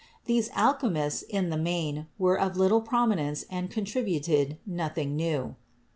These 0.25 0.49
alchemists, 0.55 1.21
in 1.21 1.51
the 1.51 1.57
main, 1.59 2.07
were 2.17 2.39
of 2.39 2.57
little 2.57 2.81
prominence 2.81 3.45
and 3.51 3.69
contributed 3.69 4.57
nothing 4.65 5.15
new. 5.15 5.55